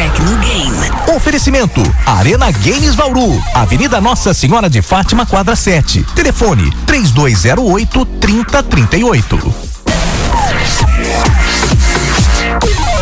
[0.00, 1.14] Tecnogame.
[1.14, 6.02] Oferecimento Arena Games Bauru, Avenida Nossa Senhora de Fátima, quadra 7.
[6.14, 9.54] Telefone 3208 3038.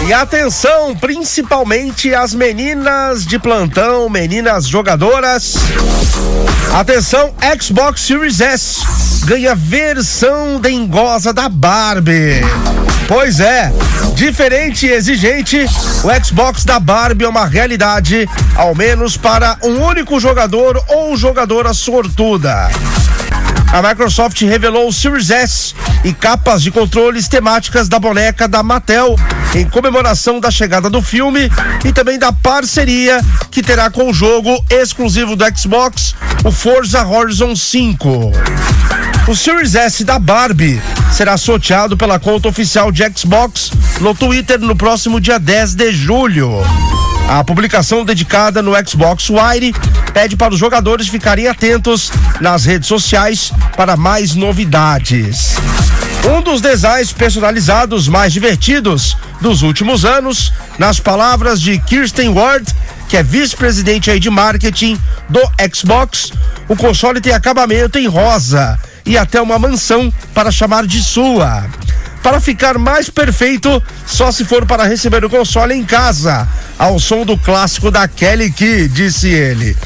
[0.08, 5.54] E atenção, principalmente as meninas de plantão, meninas jogadoras.
[6.74, 12.40] Atenção, Xbox Series S ganha versão dengosa da Barbie.
[13.06, 13.72] Pois é,
[14.14, 15.64] diferente e exigente,
[16.04, 21.72] o Xbox da Barbie é uma realidade, ao menos para um único jogador ou jogadora
[21.72, 22.68] sortuda.
[23.72, 29.16] A Microsoft revelou o Series S e capas de controles temáticas da boneca da Mattel
[29.54, 31.50] em comemoração da chegada do filme
[31.84, 37.54] e também da parceria que terá com o jogo exclusivo do Xbox, o Forza Horizon
[37.54, 38.32] 5.
[39.28, 40.80] O Series S da Barbie
[41.12, 43.70] será sorteado pela conta oficial de Xbox
[44.00, 46.50] no Twitter no próximo dia 10 de julho.
[47.28, 49.74] A publicação dedicada no Xbox Wire
[50.14, 55.56] pede para os jogadores ficarem atentos nas redes sociais para mais novidades.
[56.24, 62.74] Um dos designs personalizados mais divertidos dos últimos anos, nas palavras de Kirsten Ward,
[63.10, 64.98] que é vice-presidente de marketing
[65.28, 66.32] do Xbox,
[66.66, 71.66] o console tem acabamento em rosa e até uma mansão para chamar de sua.
[72.22, 76.46] Para ficar mais perfeito, só se for para receber o console em casa,
[76.78, 79.76] ao som do clássico da Kelly Key, disse ele.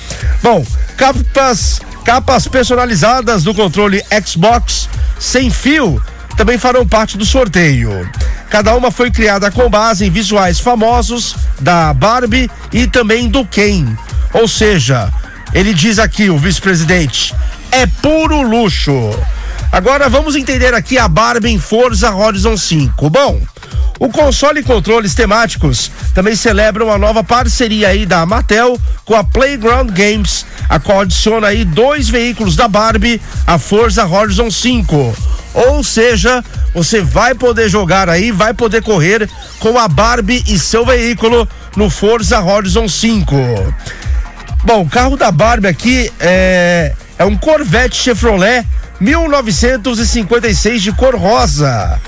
[0.42, 4.88] Bom, capas, capas personalizadas do controle Xbox
[5.20, 6.02] sem fio
[6.36, 8.10] também farão parte do sorteio.
[8.50, 13.96] Cada uma foi criada com base em visuais famosos da Barbie e também do Ken.
[14.32, 15.12] Ou seja,
[15.54, 17.34] ele diz aqui, o vice-presidente,
[17.72, 18.92] é puro luxo.
[19.72, 23.08] Agora vamos entender aqui a Barbie em Forza Horizon 5.
[23.08, 23.40] Bom,
[23.98, 29.24] o console e controles temáticos também celebram a nova parceria aí da Mattel com a
[29.24, 35.16] Playground Games, a qual adiciona aí dois veículos da Barbie a Forza Horizon 5.
[35.54, 36.44] Ou seja,
[36.74, 39.28] você vai poder jogar aí, vai poder correr
[39.58, 43.34] com a Barbie e seu veículo no Forza Horizon 5.
[44.64, 48.66] Bom, o carro da Barbie aqui é, é um Corvette Chevrolet
[49.00, 52.00] 1956 de cor rosa.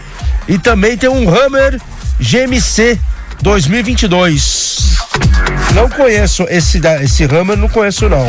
[0.48, 1.80] E também tem um Hammer
[2.19, 2.98] GMC
[3.41, 4.97] 2022.
[5.72, 8.28] Não conheço esse esse Hammer, não conheço não.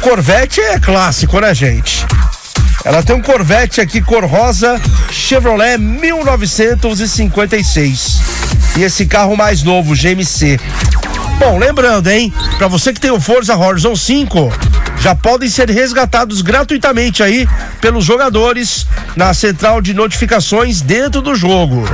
[0.00, 2.06] Corvette é clássico, né, gente?
[2.82, 8.18] Ela tem um Corvette aqui cor rosa Chevrolet 1956.
[8.78, 10.58] E esse carro mais novo, GMC.
[11.38, 12.32] Bom, lembrando, hein?
[12.56, 14.69] Para você que tem o Forza Horizon 5,
[15.00, 17.48] já podem ser resgatados gratuitamente aí
[17.80, 21.88] pelos jogadores na central de notificações dentro do jogo.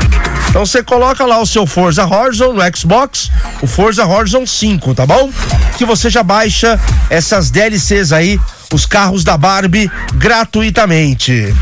[0.48, 3.30] Então você coloca lá o seu Forza Horizon no Xbox,
[3.60, 5.30] o Forza Horizon 5, tá bom?
[5.76, 6.80] Que você já baixa
[7.10, 8.40] essas DLCs aí,
[8.72, 11.54] os carros da Barbie gratuitamente.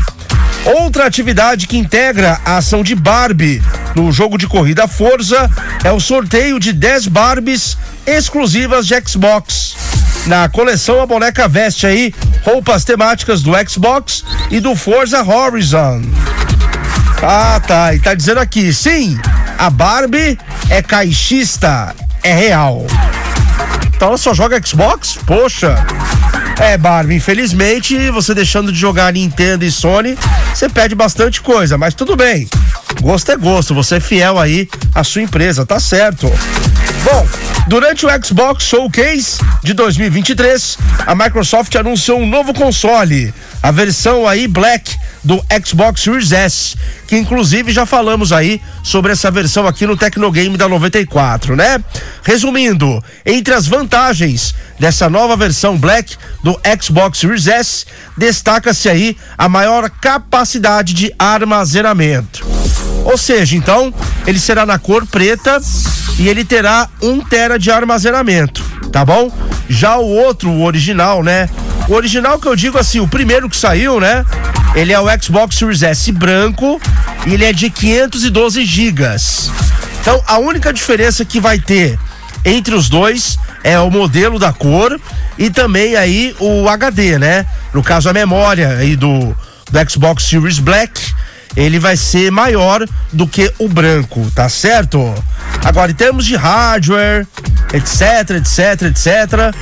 [0.65, 3.61] Outra atividade que integra a ação de Barbie
[3.93, 5.49] no jogo de corrida Forza
[5.83, 7.77] é o sorteio de 10 Barbies
[8.07, 9.84] exclusivas de Xbox.
[10.25, 12.13] Na coleção, a boneca veste aí
[12.43, 16.01] roupas temáticas do Xbox e do Forza Horizon.
[17.21, 17.93] Ah, tá.
[17.93, 19.19] E tá dizendo aqui, sim,
[19.57, 20.37] a Barbie
[20.69, 22.85] é caixista, é real.
[23.95, 25.17] Então ela só joga Xbox?
[25.25, 25.75] Poxa.
[26.59, 30.17] É, Barbie, infelizmente, você deixando de jogar Nintendo e Sony,
[30.53, 32.47] você perde bastante coisa, mas tudo bem.
[33.01, 36.31] Gosto é gosto, você é fiel aí à sua empresa, tá certo.
[37.05, 37.27] Bom,
[37.67, 44.47] durante o Xbox Showcase de 2023, a Microsoft anunciou um novo console, a versão aí
[44.47, 46.75] Black do Xbox Series S,
[47.07, 51.79] que inclusive já falamos aí sobre essa versão aqui no Tecnogame da 94, né?
[52.23, 57.85] Resumindo, entre as vantagens dessa nova versão Black do Xbox Series S,
[58.17, 62.43] destaca-se aí a maior capacidade de armazenamento.
[63.03, 63.93] Ou seja, então,
[64.25, 65.61] ele será na cor preta
[66.17, 69.31] e ele terá um tera de armazenamento, tá bom?
[69.67, 71.49] Já o outro, o original, né?
[71.87, 74.25] O original que eu digo assim, o primeiro que saiu, né?
[74.75, 76.81] Ele é o Xbox Series S branco
[77.25, 79.49] e ele é de 512 gigas.
[80.01, 81.97] Então, a única diferença que vai ter
[82.43, 84.99] entre os dois é o modelo da cor
[85.37, 87.45] e também aí o HD, né?
[87.73, 89.35] No caso a memória aí do,
[89.71, 91.14] do Xbox Series Black
[91.55, 95.13] ele vai ser maior do que o branco, tá certo?
[95.63, 97.25] Agora, em termos de hardware,
[97.73, 99.55] etc, etc, etc.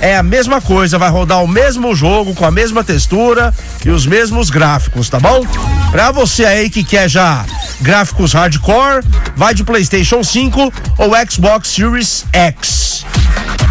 [0.00, 3.52] É a mesma coisa, vai rodar o mesmo jogo com a mesma textura
[3.84, 5.44] e os mesmos gráficos, tá bom?
[5.90, 7.44] Pra você aí que quer já
[7.80, 9.04] gráficos hardcore,
[9.36, 13.04] vai de PlayStation 5 ou Xbox Series X.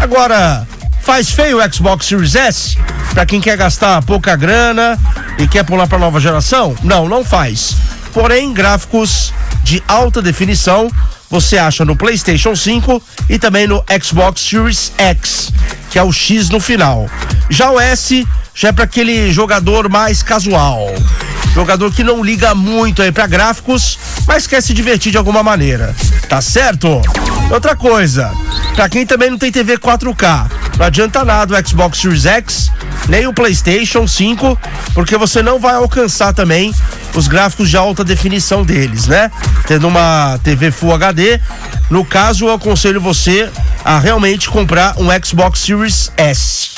[0.00, 0.66] Agora,
[1.10, 2.78] faz feio o Xbox Series S?
[3.12, 4.96] Pra quem quer gastar pouca grana
[5.40, 6.76] e quer pular pra nova geração?
[6.84, 7.74] Não, não faz.
[8.12, 9.34] Porém, gráficos
[9.64, 10.88] de alta definição
[11.28, 15.52] você acha no PlayStation 5 e também no Xbox Series X,
[15.90, 17.10] que é o X no final.
[17.48, 18.24] Já o S
[18.54, 20.94] já é para aquele jogador mais casual.
[21.54, 25.94] Jogador que não liga muito aí para gráficos, mas quer se divertir de alguma maneira.
[26.28, 27.02] Tá certo?
[27.50, 28.32] Outra coisa,
[28.74, 30.48] para quem também não tem TV 4K,
[30.78, 32.70] não adianta nada o Xbox Series X,
[33.08, 34.56] nem o PlayStation 5,
[34.94, 36.72] porque você não vai alcançar também
[37.14, 39.30] os gráficos de alta definição deles, né?
[39.66, 41.40] Tendo uma TV Full HD,
[41.90, 43.50] no caso eu aconselho você
[43.84, 46.70] a realmente comprar um Xbox Series S.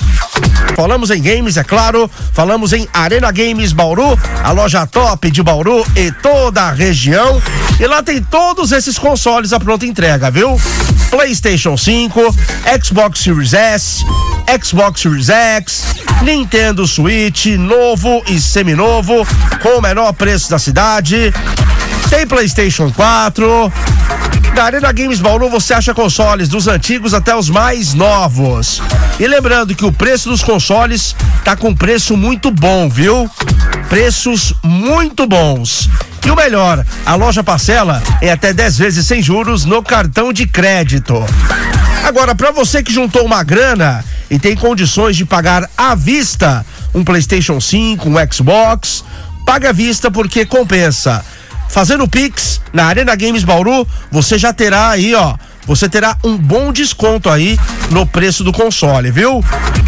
[0.75, 2.11] Falamos em games, é claro.
[2.33, 7.41] Falamos em Arena Games Bauru, a loja top de Bauru e toda a região.
[7.79, 10.61] E lá tem todos esses consoles à pronta entrega, viu?
[11.11, 12.21] PlayStation 5,
[12.83, 14.05] Xbox Series S,
[14.63, 15.85] Xbox Series X,
[16.23, 19.27] Nintendo Switch, novo e seminovo,
[19.63, 21.33] com o menor preço da cidade.
[22.09, 23.73] Tem PlayStation 4.
[24.55, 28.83] Na Arena Games Bauru você acha consoles dos antigos até os mais novos.
[29.19, 33.31] E lembrando que o preço dos consoles tá com preço muito bom, viu?
[33.89, 35.89] Preços muito bons.
[36.25, 40.47] E o melhor, a loja parcela é até 10 vezes sem juros no cartão de
[40.47, 41.15] crédito.
[42.05, 46.65] Agora, para você que juntou uma grana e tem condições de pagar à vista
[46.95, 49.03] um PlayStation 5, um Xbox,
[49.47, 51.25] paga à vista porque compensa.
[51.73, 55.35] Fazendo Pix na Arena Games Bauru, você já terá aí, ó,
[55.67, 57.59] você terá um bom desconto aí
[57.91, 59.43] no preço do console, viu?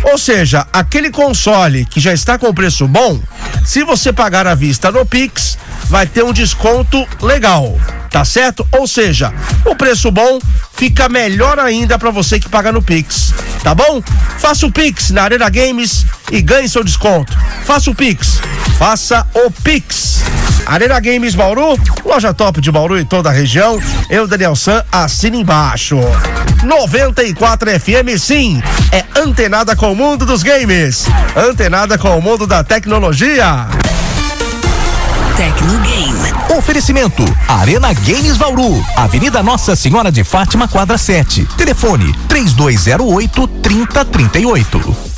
[0.04, 3.20] Ou seja, aquele console que já está com preço bom,
[3.66, 5.58] se você pagar à vista no Pix,
[5.90, 7.78] vai ter um desconto legal,
[8.10, 8.66] tá certo?
[8.72, 9.30] Ou seja,
[9.66, 10.38] o preço bom
[10.74, 14.02] fica melhor ainda para você que paga no Pix, tá bom?
[14.38, 17.36] Faça o Pix na Arena Games e ganhe seu desconto.
[17.66, 18.40] Faça o Pix,
[18.78, 20.22] faça o Pix.
[20.66, 23.80] Arena Games Bauru, loja top de Bauru e toda a região.
[24.08, 25.98] Eu, Daniel San, assina embaixo.
[26.62, 31.06] 94 FM, sim, é antenada com o mundo dos games,
[31.36, 33.66] antenada com o mundo da tecnologia.
[35.36, 36.32] Tecnogame.
[36.56, 41.44] Oferecimento: Arena Games Bauru, Avenida Nossa Senhora de Fátima, quadra 7.
[41.56, 45.04] Telefone: 3208 3038.